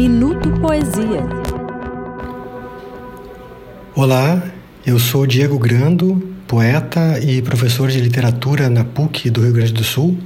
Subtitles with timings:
[0.00, 1.22] Minuto Poesia.
[3.94, 4.42] Olá,
[4.86, 9.84] eu sou Diego Grando, poeta e professor de literatura na PUC do Rio Grande do
[9.84, 10.18] Sul,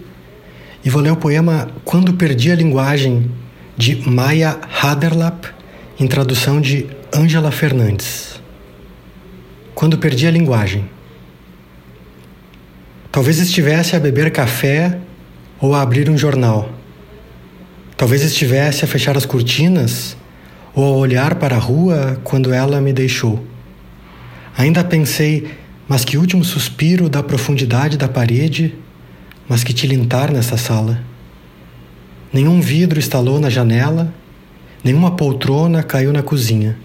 [0.85, 3.29] e vou ler o poema Quando Perdi a Linguagem,
[3.77, 5.47] de Maya Haderlap,
[5.99, 8.41] em tradução de Ângela Fernandes.
[9.75, 10.89] Quando perdi a linguagem.
[13.11, 15.01] Talvez estivesse a beber café
[15.61, 16.84] ou a abrir um jornal.
[17.97, 20.17] Talvez estivesse a fechar as cortinas
[20.75, 23.45] ou a olhar para a rua quando ela me deixou.
[24.57, 25.49] Ainda pensei,
[25.89, 28.75] mas que último suspiro da profundidade da parede,
[29.49, 31.03] mas que tilintar nessa sala.
[32.33, 34.13] Nenhum vidro estalou na janela,
[34.83, 36.77] nenhuma poltrona caiu na cozinha.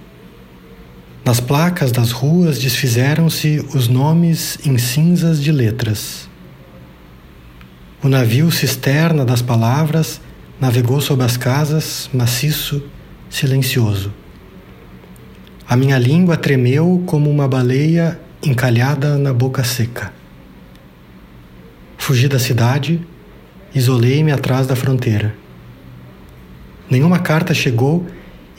[1.26, 6.30] Nas placas das ruas desfizeram-se os nomes em cinzas de letras.
[8.04, 10.22] O navio cisterna das palavras
[10.60, 12.84] navegou sob as casas, maciço,
[13.30, 14.14] silencioso.
[15.68, 20.12] A minha língua tremeu como uma baleia encalhada na boca seca.
[21.98, 23.00] Fugi da cidade,
[23.74, 25.36] isolei-me atrás da fronteira.
[26.90, 28.08] Nenhuma carta chegou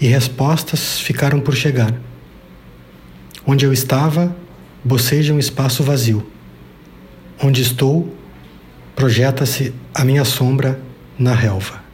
[0.01, 1.93] e respostas ficaram por chegar.
[3.45, 4.35] Onde eu estava,
[4.85, 6.25] boceja um espaço vazio.
[7.43, 8.15] Onde estou,
[8.95, 10.81] projeta-se a minha sombra
[11.19, 11.90] na relva.